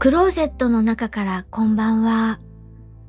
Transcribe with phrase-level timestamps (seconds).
[0.00, 2.40] クローゼットの中からこんばんは。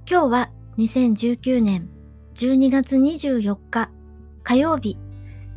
[0.05, 1.87] 今日は2019年
[2.35, 3.89] 12月24日
[4.43, 4.97] 火曜日。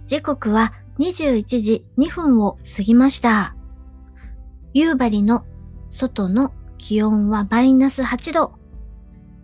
[0.07, 3.57] 時刻は21時2分を過ぎました。
[4.75, 5.45] 夕張の
[5.91, 8.53] 外の気温はマイナス8度。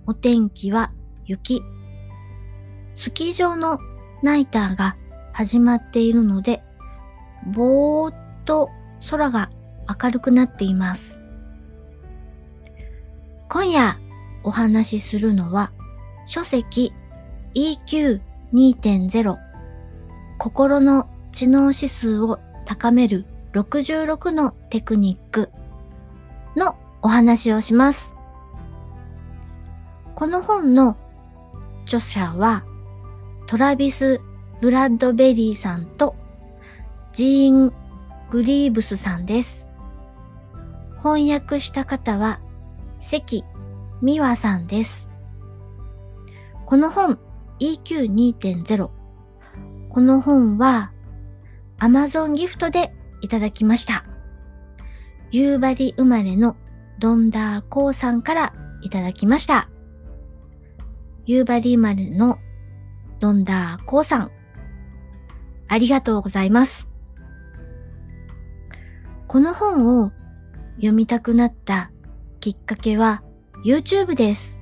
[0.06, 0.92] お天気は
[1.24, 1.60] 雪。
[2.94, 3.80] スキー場の
[4.22, 4.96] ナイターが
[5.32, 6.62] 始まっているので、
[7.52, 8.70] ぼーっと
[9.10, 9.50] 空が
[10.00, 11.19] 明るくなっています。
[13.52, 13.98] 今夜
[14.44, 15.72] お話しするのは
[16.24, 16.92] 書籍
[17.56, 19.38] EQ2.0
[20.38, 25.50] 心の知能指数を高める66のテクニック
[26.54, 28.14] のお話をします。
[30.14, 30.96] この本の
[31.86, 32.62] 著者は
[33.48, 34.20] トラビス・
[34.60, 36.14] ブラッドベリーさんと
[37.12, 37.72] ジーン・
[38.30, 39.68] グリーブスさんです。
[40.98, 42.38] 翻訳した方は
[43.00, 43.44] 関
[44.02, 45.08] 美和さんです。
[46.66, 47.18] この本
[47.58, 48.90] EQ2.0
[49.88, 50.92] この本は
[51.78, 54.04] Amazon ギフトでいただきました。
[55.30, 56.56] 夕張生まれの
[56.98, 59.68] ドンダーコーさんからいただきました。
[61.26, 62.38] 夕張生まれの
[63.20, 64.30] ドンダーコーさん、
[65.68, 66.90] ありがとうございます。
[69.26, 70.12] この本を
[70.76, 71.90] 読みたくなった
[72.40, 73.22] きっかけは
[73.66, 74.58] YouTube です。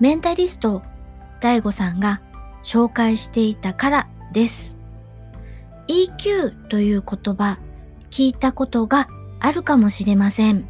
[0.00, 0.82] メンタリスト
[1.40, 2.20] DAIGO さんが
[2.64, 4.74] 紹介していたからです。
[5.86, 7.60] EQ という言葉
[8.10, 9.06] 聞いたことが
[9.38, 10.68] あるかもしれません。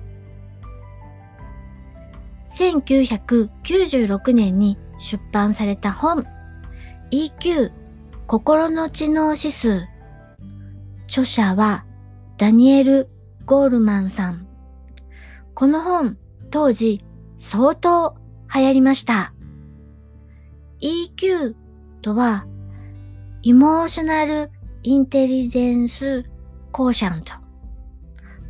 [2.51, 6.27] 1996年に出版された本
[7.11, 7.73] EQ
[8.27, 9.87] 心の知能指数
[11.07, 11.87] 著者は
[12.37, 13.09] ダニエル・
[13.47, 14.47] ゴールマンさん
[15.55, 16.19] この本、
[16.51, 17.05] 当時
[17.37, 18.17] 相当
[18.53, 19.33] 流行りました。
[20.81, 21.55] EQ
[22.03, 22.47] とは、
[23.45, 24.51] エモーショナル
[24.83, 26.25] インテリジェンス
[26.73, 27.35] コーシャント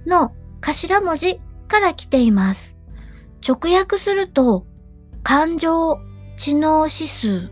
[0.07, 2.75] の頭文字から来ています。
[3.47, 4.67] 直訳すると、
[5.23, 5.99] 感情
[6.39, 7.51] 知能指数。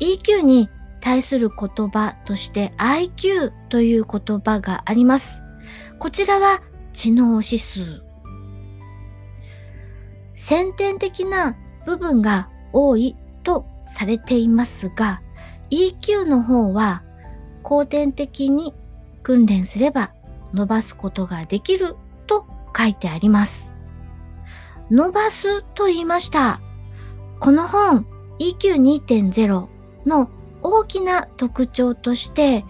[0.00, 0.68] EQ に
[1.00, 5.42] 対する言葉として IQ という言葉があります。
[5.98, 6.62] こちらは
[7.00, 8.02] 知能指数。
[10.36, 11.56] 先天的な
[11.86, 15.22] 部分が多いとされていますが、
[15.70, 17.02] EQ の方は
[17.62, 18.74] 後天的に
[19.22, 20.12] 訓練すれば
[20.52, 21.96] 伸ばすことができる
[22.26, 22.44] と
[22.76, 23.72] 書いてあります。
[24.90, 26.60] 伸ばすと言いました。
[27.38, 28.06] この本
[28.40, 29.68] EQ2.0
[30.04, 30.30] の
[30.62, 32.66] 大きな特徴として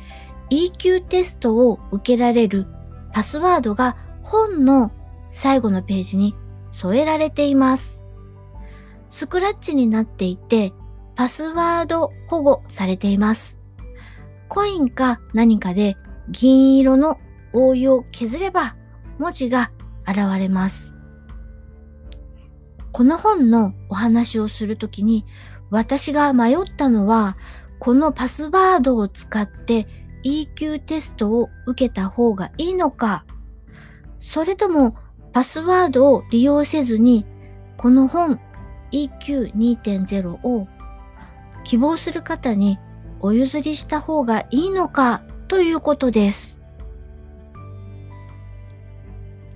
[0.50, 2.68] EQ テストを受けられる
[3.12, 4.92] パスワードが本の
[5.30, 6.34] 最後のページに
[6.72, 8.06] 添えられています。
[9.08, 10.72] スクラッチになっていて、
[11.14, 13.58] パスワード保護されています。
[14.48, 15.96] コインか何かで
[16.30, 17.18] 銀色の
[17.52, 18.76] 覆いを削れば
[19.18, 19.70] 文字が
[20.06, 20.94] 現れます。
[22.92, 25.24] この本のお話をするときに
[25.70, 27.36] 私が迷ったのは
[27.78, 29.86] このパスワードを使って
[30.24, 33.24] EQ テストを受けた方がいいのか
[34.20, 34.96] それとも
[35.32, 37.26] パスワードを利用せずに
[37.76, 38.40] この本
[38.92, 40.68] EQ2.0 を
[41.64, 42.78] 希望する方に
[43.20, 46.58] お譲りした方がいいのかということです。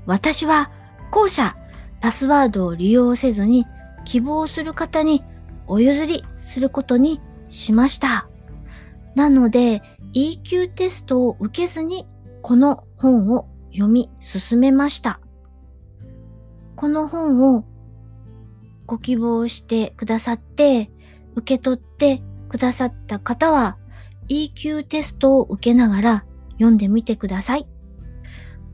[0.07, 0.71] 私は
[1.11, 1.57] 後者
[2.01, 3.67] パスワードを利用せずに
[4.05, 5.25] 希望する方に
[5.67, 8.29] お譲りすることにしました。
[9.15, 9.83] なので
[10.15, 12.07] EQ テストを受けずに
[12.43, 15.21] この本を読み進めました。
[16.77, 17.65] この本を
[18.87, 20.91] ご希望してくださって
[21.35, 23.77] 受け取ってくださった方は
[24.29, 27.67] EQ テストを受けながら読んでみてください。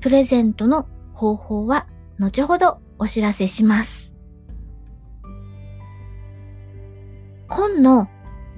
[0.01, 1.87] プレゼントの方法は
[2.19, 4.13] 後ほどお知らせします。
[7.49, 8.09] 本の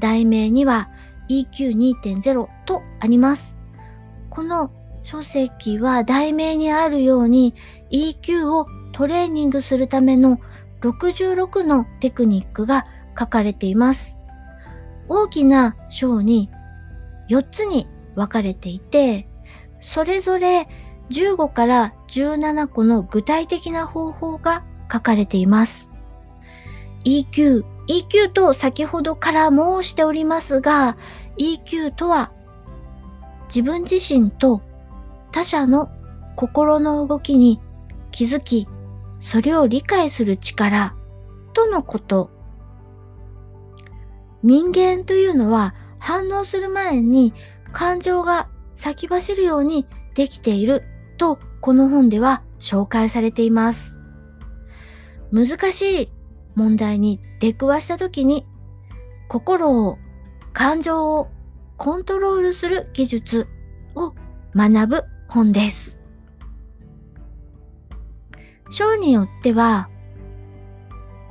[0.00, 0.91] 題名には
[1.31, 3.56] EQ2.0 とあります。
[4.29, 4.71] この
[5.04, 7.54] 書籍は題名にあるように
[7.90, 10.38] EQ をトレーニングするための
[10.81, 12.87] 66のテクニックが
[13.19, 14.16] 書かれています。
[15.08, 16.50] 大きな章に
[17.28, 19.28] 4つに分かれていて、
[19.81, 20.69] それぞれ
[21.10, 25.88] 15から17個の具体的な方法が書かれています。
[27.04, 30.96] EQ、EQ と先ほどから申しておりますが、
[31.38, 32.32] EQ とは
[33.46, 34.62] 自分自身と
[35.32, 35.90] 他者の
[36.37, 37.61] 心の動きに
[38.11, 38.69] 気づき、
[39.20, 40.94] それを理解する力
[41.55, 42.31] とのこと。
[44.43, 47.32] 人間というのは反応する前に
[47.73, 50.82] 感情が先走るようにできている
[51.17, 53.96] とこの本では紹介されています。
[55.31, 56.12] 難しい
[56.55, 58.46] 問題に出くわした時に
[59.28, 59.99] 心を
[60.52, 61.28] 感情を
[61.78, 63.46] コントロールする技術
[63.94, 64.12] を
[64.55, 65.99] 学ぶ本です。
[68.69, 69.88] 章によっては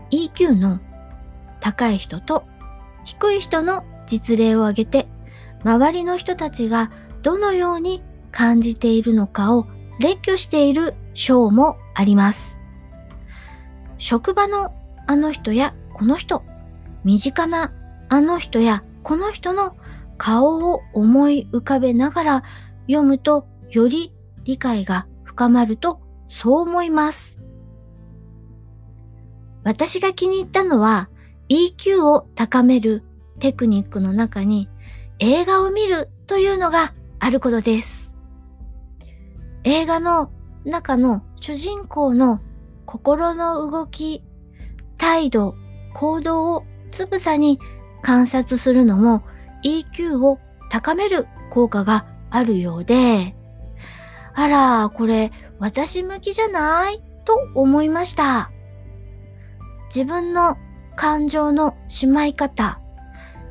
[0.10, 0.80] EQ の
[1.60, 2.44] 高い人と
[3.06, 5.08] 低い人の実例を挙げて
[5.64, 6.90] 周りの人たちが
[7.22, 8.02] どのように
[8.32, 9.68] 感じているのかを
[10.00, 12.60] 列挙している章もあります。
[14.00, 14.74] 職場の
[15.06, 16.44] あの人やこの人、
[17.04, 17.72] 身近な
[18.10, 19.78] あの人やこの人の
[20.18, 22.44] 顔を思い浮かべながら
[22.88, 24.14] 読むとより
[24.44, 27.42] 理解が深まるとそう思います。
[29.64, 31.10] 私が気に入ったのは
[31.50, 33.04] EQ を高める
[33.40, 34.70] テクニックの中に
[35.20, 38.16] 映画を見るというのがあることです。
[39.64, 40.32] 映画の
[40.66, 42.40] 中の主人公の
[42.86, 44.24] 心の動き、
[44.98, 45.56] 態度、
[45.94, 47.60] 行動をつぶさに
[48.02, 49.24] 観察するのも
[49.64, 50.40] EQ を
[50.70, 53.36] 高める効果があるようで、
[54.34, 57.02] あら、これ私向きじゃない？
[57.26, 58.52] と思いました。
[59.94, 60.58] 自分の
[60.96, 62.80] 感情のしまい方、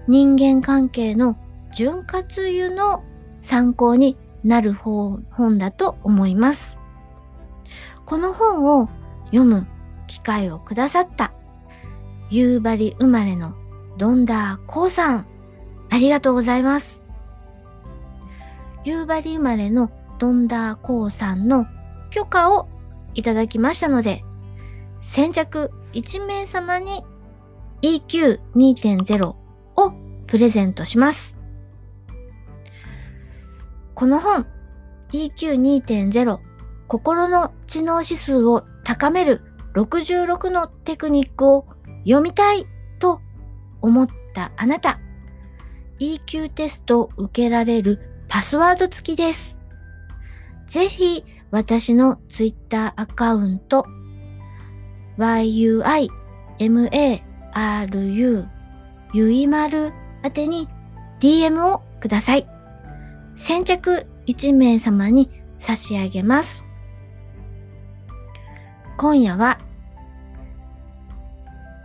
[0.08, 1.36] 人間関係の
[1.72, 3.04] 潤滑油の
[3.42, 5.24] 参考になる本
[5.58, 6.78] だと思います。
[8.06, 8.88] この本を
[9.26, 9.66] 読む
[10.06, 11.32] 機会をくださった
[12.30, 13.54] 夕張生まれの
[13.98, 15.26] ドンダーコウさん、
[15.90, 17.04] ありがとうございます。
[18.84, 21.66] 夕張生まれのドンダーコウさんの
[22.10, 22.68] 許可を
[23.14, 24.22] いただきましたので、
[25.02, 27.04] 先着1名様に
[27.80, 29.36] EQ2.0 を
[30.26, 31.38] プレゼントします。
[33.94, 34.46] この本
[35.12, 36.38] EQ2.0
[36.86, 39.40] 心の知能指数を高める
[39.74, 41.64] 66のテクニックを
[42.04, 42.66] 読みたい
[42.98, 43.20] と
[43.80, 45.00] 思ったあなた
[45.98, 49.59] EQ テストを受けられるパスワード付きです。
[50.70, 53.84] ぜひ私の Twitter アカウント
[55.18, 56.20] yuimaru
[59.12, 60.68] ゆいまる宛てに
[61.18, 62.46] DM をください。
[63.36, 65.28] 先着1名様に
[65.58, 66.64] 差し上げます。
[68.96, 69.58] 今夜は、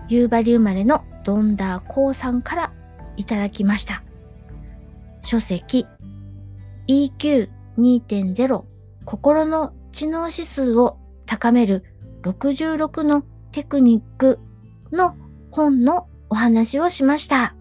[0.07, 2.71] 夕張生まれのドンダーコウさんから
[3.17, 4.03] いただきました。
[5.23, 5.87] 書籍
[6.87, 8.75] EQ2.0
[9.06, 11.84] 心の知能指数を高める
[12.24, 14.40] 66のテクニック
[14.92, 15.16] の
[15.52, 17.56] 本のお話をしました。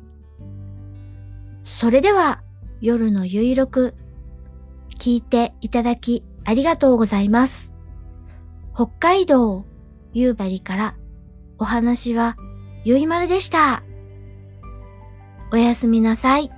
[1.65, 2.43] それでは
[2.81, 3.95] 夜のゆいろく
[4.99, 7.73] 聞いていただきありがとうございます。
[8.75, 9.65] 北海道
[10.13, 10.97] 夕張から
[11.59, 12.37] お話は
[12.85, 13.83] ゆいまるでした。
[15.53, 16.51] おやすみなさい。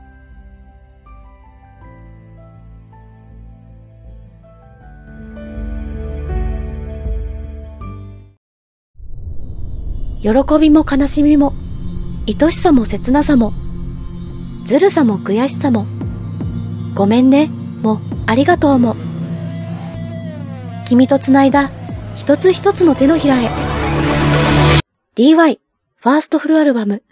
[10.27, 11.53] 喜びも悲しみも、
[12.27, 13.53] 愛しさも切なさも、
[14.65, 15.87] ずるさも悔しさも、
[16.97, 17.49] ごめんね、
[17.81, 18.97] もありがとうも。
[20.89, 21.71] 君と繋いだ
[22.17, 23.49] 一つ一つの手のひらへ。
[25.15, 25.61] DY
[25.95, 27.05] ファーストフルアルバム。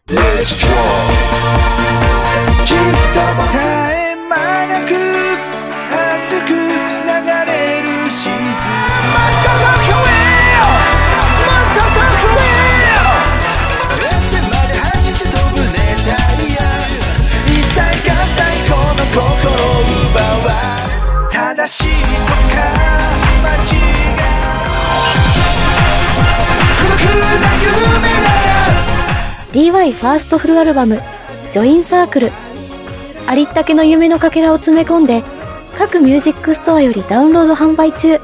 [29.54, 31.00] DY ファーストフルアルバム
[31.52, 32.32] 「ジョインサークル」
[33.28, 35.22] ありったけの夢のかけらを詰め込んで
[35.78, 38.18] 各ミュージックストアよりダウンロード販売中。